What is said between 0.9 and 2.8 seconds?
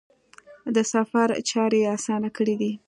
سفر چارې یې اسانه کړي دي.